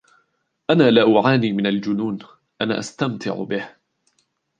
[0.69, 2.19] أنا لا أعاني من الجنون،
[2.61, 3.75] أنا أستمتع به.